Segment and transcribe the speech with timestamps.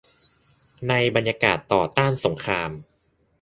[0.89, 2.71] ในบรรยากาศต่อต้านสงคราม